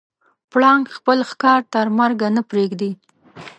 پړانګ 0.51 0.85
خپل 0.97 1.17
ښکار 1.29 1.59
تر 1.73 1.85
مرګه 1.99 2.27
نه 2.35 2.41
پرېږدي. 2.49 2.91